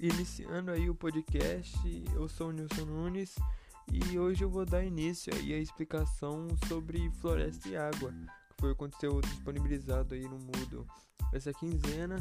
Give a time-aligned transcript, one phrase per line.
[0.00, 1.76] Iniciando aí o podcast,
[2.14, 3.34] eu sou o Nilson Nunes
[3.92, 8.70] e hoje eu vou dar início aí à explicação sobre floresta e água, que foi
[8.70, 10.86] o conteúdo disponibilizado aí no Moodle
[11.32, 12.16] essa quinzena.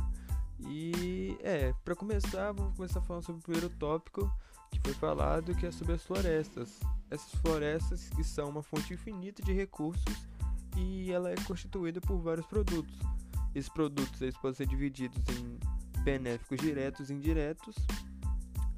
[0.59, 4.27] E é, para começar, vamos começar falando sobre o primeiro tópico
[4.71, 6.79] que foi falado, que é sobre as florestas.
[7.11, 10.27] Essas florestas que são uma fonte infinita de recursos
[10.75, 12.97] e ela é constituída por vários produtos.
[13.53, 15.76] Esses produtos eles podem ser divididos em
[16.07, 17.75] benéficos diretos e indiretos,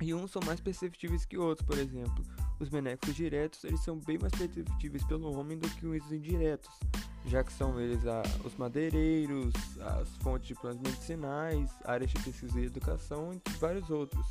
[0.02, 2.26] e uns são mais perceptíveis que outros, por exemplo.
[2.60, 6.72] Os benéficos diretos eles são bem mais perceptíveis pelo homem do que os indiretos,
[7.28, 12.60] já que são eles a, os madeireiros, as fontes de plantas medicinais, áreas de pesquisa
[12.60, 14.26] e educação, entre vários outros.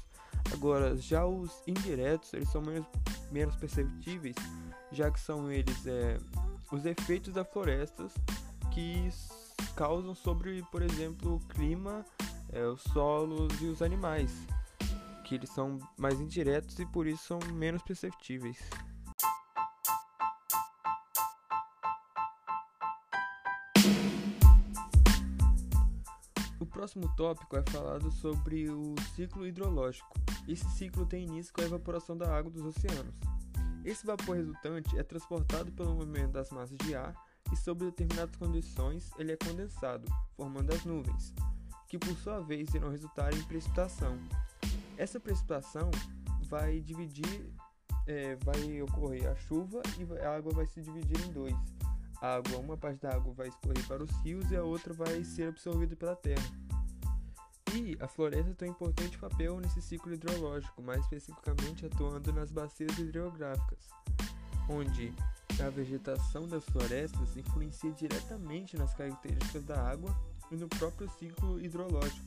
[0.52, 2.88] Agora, já os indiretos eles são menos,
[3.30, 4.34] menos perceptíveis,
[4.90, 6.18] já que são eles é,
[6.72, 8.12] os efeitos das florestas
[8.72, 9.08] que
[9.76, 12.04] causam sobre, por exemplo, o clima,
[12.52, 14.32] é, os solos e os animais,
[15.24, 18.58] que eles são mais indiretos e por isso são menos perceptíveis.
[26.60, 30.18] O próximo tópico é falado sobre o ciclo hidrológico.
[30.46, 33.14] Esse ciclo tem início com a evaporação da água dos oceanos.
[33.84, 37.14] Esse vapor resultante é transportado pelo movimento das massas de ar
[37.52, 41.32] e, sob determinadas condições, ele é condensado, formando as nuvens,
[41.88, 44.18] que por sua vez irão resultar em precipitação.
[44.96, 45.90] Essa precipitação
[46.42, 47.50] vai dividir,
[48.06, 51.56] é, vai ocorrer a chuva e a água vai se dividir em dois.
[52.20, 55.24] A água, uma parte da água vai escorrer para os rios e a outra vai
[55.24, 56.44] ser absorvida pela terra.
[57.74, 62.98] E a floresta tem um importante papel nesse ciclo hidrológico, mais especificamente atuando nas bacias
[62.98, 63.88] hidrográficas,
[64.68, 65.14] onde
[65.64, 70.14] a vegetação das florestas influencia diretamente nas características da água
[70.50, 72.26] e no próprio ciclo hidrológico,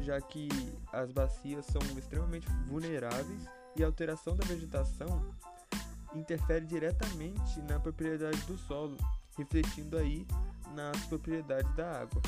[0.00, 0.48] já que
[0.92, 5.34] as bacias são extremamente vulneráveis e a alteração da vegetação
[6.14, 8.96] interfere diretamente na propriedade do solo,
[9.36, 10.26] refletindo aí
[10.74, 12.22] nas propriedades da água.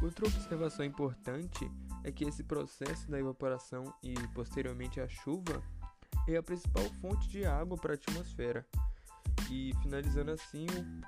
[0.00, 1.70] Outra observação importante
[2.04, 5.62] é que esse processo da evaporação e posteriormente a chuva
[6.28, 8.66] é a principal fonte de água para a atmosfera.
[9.50, 10.66] E finalizando assim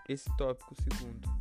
[0.09, 1.38] esse tópico segundo.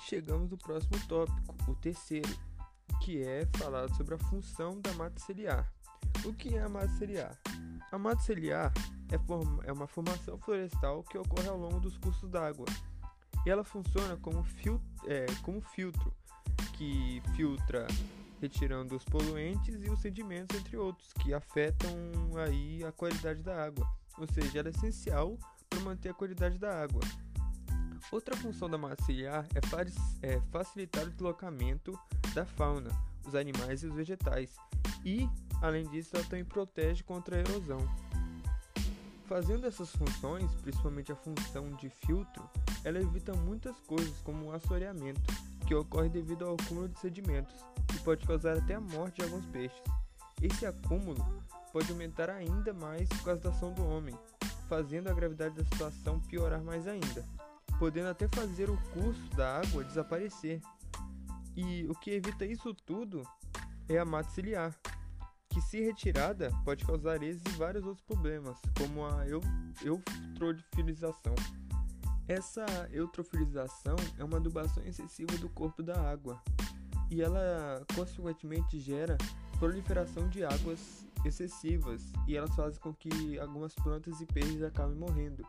[0.00, 2.28] Chegamos no próximo tópico, o terceiro,
[3.00, 5.72] que é falado sobre a função da mata ciliar.
[6.24, 7.38] O que é a mata ciliar?
[7.90, 8.72] A mata ciliar
[9.10, 12.66] é, é uma formação florestal que ocorre ao longo dos cursos d'água.
[13.44, 16.14] E ela funciona como, fil é, como filtro,
[16.74, 17.86] que filtra
[18.40, 21.90] retirando os poluentes e os sedimentos, entre outros, que afetam
[22.44, 23.88] aí a qualidade da água.
[24.18, 25.38] Ou seja, ela é essencial
[25.68, 27.00] para manter a qualidade da água.
[28.10, 31.98] Outra função da mata ciliar é, é facilitar o deslocamento
[32.34, 32.90] da fauna,
[33.26, 34.56] os animais e os vegetais,
[35.04, 35.28] e,
[35.60, 37.80] além disso, ela também protege contra a erosão.
[39.26, 42.48] Fazendo essas funções, principalmente a função de filtro,
[42.84, 45.22] ela evita muitas coisas, como o assoreamento,
[45.66, 47.54] que ocorre devido ao acúmulo de sedimentos,
[47.94, 49.82] e pode causar até a morte de alguns peixes.
[50.42, 51.24] Esse acúmulo
[51.72, 54.14] pode aumentar ainda mais por causa da ação do homem,
[54.68, 57.24] fazendo a gravidade da situação piorar mais ainda
[57.78, 60.60] podendo até fazer o curso da água desaparecer.
[61.56, 63.22] E o que evita isso tudo
[63.88, 64.74] é a mata ciliar,
[65.48, 69.26] que se retirada pode causar esses e vários outros problemas, como a
[69.84, 71.34] eutrofilização.
[72.26, 76.40] Essa eutrofilização é uma adubação excessiva do corpo da água
[77.10, 79.18] e ela consequentemente gera
[79.58, 85.46] proliferação de águas excessivas e elas fazem com que algumas plantas e peixes acabem morrendo.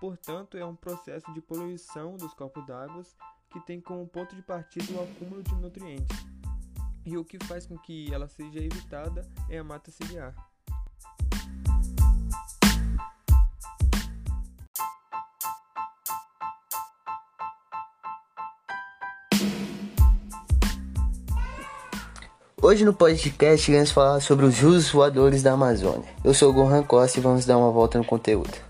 [0.00, 3.02] Portanto, é um processo de poluição dos corpos d'água
[3.50, 6.16] que tem como ponto de partida o acúmulo de nutrientes.
[7.04, 10.34] E o que faz com que ela seja evitada é a mata ciliar.
[22.60, 26.08] Hoje no podcast iremos falar sobre os rios voadores da Amazônia.
[26.22, 28.67] Eu sou o Gohan Costa e vamos dar uma volta no conteúdo.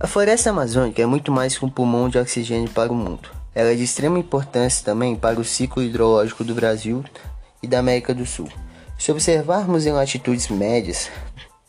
[0.00, 3.30] A floresta amazônica é muito mais que um pulmão de oxigênio para o mundo.
[3.52, 7.04] Ela é de extrema importância também para o ciclo hidrológico do Brasil
[7.60, 8.48] e da América do Sul.
[8.96, 11.10] Se observarmos em latitudes médias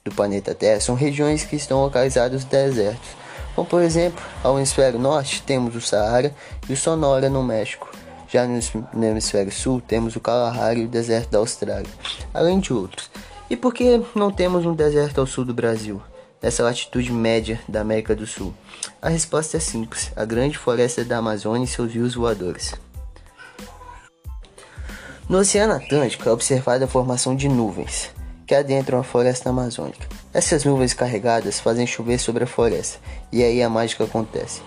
[0.06, 3.10] do planeta Terra, são regiões que estão localizadas desertos,
[3.56, 6.32] como por exemplo, ao hemisfério norte temos o Saara
[6.70, 7.90] e o Sonora no México.
[8.28, 11.90] Já no hemisfério sul temos o Kalahari e o deserto da Austrália,
[12.32, 13.10] além de outros.
[13.50, 16.00] E por que não temos um deserto ao sul do Brasil,
[16.42, 18.54] nessa latitude média da América do Sul?
[19.02, 22.74] A resposta é simples: a grande floresta da Amazônia e seus rios voadores.
[25.28, 28.12] No Oceano Atlântico é observada a formação de nuvens
[28.48, 30.08] que adentram a floresta amazônica.
[30.34, 32.98] Essas nuvens carregadas fazem chover sobre a floresta,
[33.32, 34.64] e aí a mágica acontece.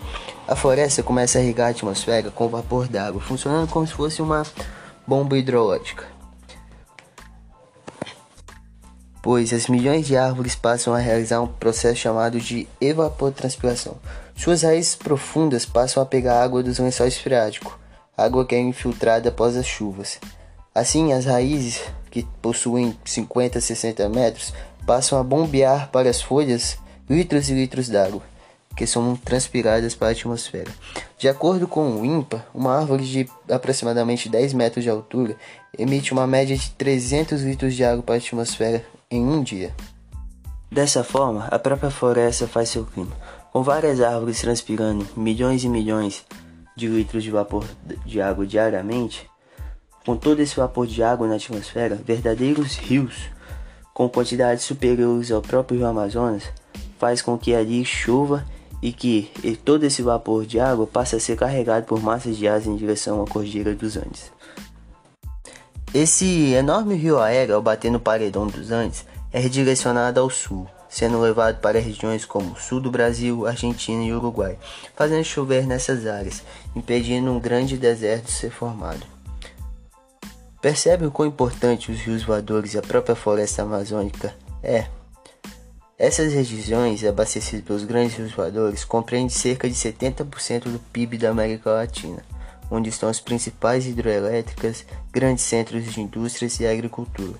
[0.46, 4.46] A floresta começa a irrigar a atmosfera com vapor d'água, funcionando como se fosse uma
[5.04, 6.11] bomba hidrológica
[9.22, 13.96] pois as milhões de árvores passam a realizar um processo chamado de evapotranspiração.
[14.34, 17.72] Suas raízes profundas passam a pegar água dos lençóis freáticos,
[18.18, 20.18] água que é infiltrada após as chuvas.
[20.74, 21.80] Assim, as raízes,
[22.10, 24.52] que possuem 50 a 60 metros,
[24.84, 26.76] passam a bombear para as folhas
[27.08, 28.22] litros e litros d'água,
[28.76, 30.70] que são transpiradas para a atmosfera.
[31.16, 35.36] De acordo com o INPA, uma árvore de aproximadamente 10 metros de altura
[35.78, 39.74] emite uma média de 300 litros de água para a atmosfera em um dia.
[40.70, 43.12] Dessa forma, a própria floresta faz seu clima,
[43.52, 46.24] com várias árvores transpirando milhões e milhões
[46.74, 47.66] de litros de vapor
[48.06, 49.30] de água diariamente.
[50.06, 53.30] Com todo esse vapor de água na atmosfera, verdadeiros rios
[53.92, 56.44] com quantidades superiores ao próprio rio Amazonas
[56.98, 58.42] faz com que ali chova
[58.80, 59.30] e que
[59.62, 63.22] todo esse vapor de água passe a ser carregado por massas de ar em direção
[63.22, 64.31] à cordilheira dos Andes.
[65.94, 71.20] Esse enorme rio aéreo, ao bater no paredão dos Andes, é redirecionado ao sul, sendo
[71.20, 74.58] levado para regiões como o sul do Brasil, Argentina e Uruguai,
[74.96, 76.42] fazendo chover nessas áreas,
[76.74, 79.06] impedindo um grande deserto de ser formado.
[80.62, 84.86] Percebe o quão importante os rios voadores e a própria floresta amazônica é?
[85.98, 91.70] Essas regiões, abastecidas pelos grandes rios voadores, compreendem cerca de 70% do PIB da América
[91.70, 92.31] Latina
[92.72, 97.38] onde estão as principais hidroelétricas, grandes centros de indústrias e agricultura.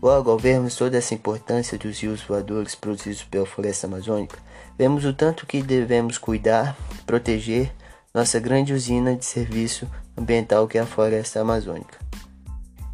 [0.00, 4.38] Logo, ao vermos toda essa importância dos rios voadores produzidos pela floresta amazônica,
[4.78, 7.72] vemos o tanto que devemos cuidar proteger
[8.14, 11.98] nossa grande usina de serviço ambiental que é a floresta amazônica.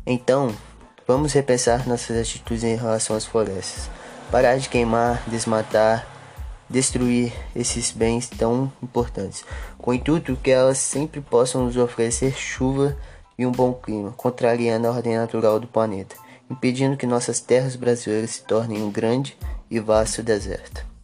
[0.07, 0.55] Então,
[1.07, 3.91] vamos repensar nossas atitudes em relação às florestas.
[4.31, 6.07] Parar de queimar, desmatar,
[6.69, 9.45] destruir esses bens tão importantes,
[9.79, 12.97] com o intuito que elas sempre possam nos oferecer chuva
[13.39, 16.17] e um bom clima, contrariando a ordem natural do planeta,
[16.51, 19.37] impedindo que nossas terras brasileiras se tornem um grande
[19.71, 20.98] e vasto deserto.